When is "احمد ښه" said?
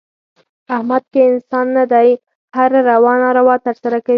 0.75-1.21